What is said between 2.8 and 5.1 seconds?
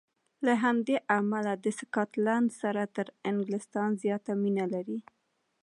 تر انګلیستان زیاته مینه لري.